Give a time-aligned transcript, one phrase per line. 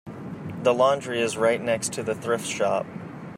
[0.63, 2.87] The laundry is right next to the thrift shop.